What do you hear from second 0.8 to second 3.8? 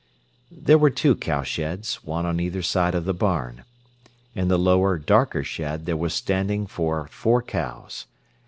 two cowsheds, one on either side of the barn.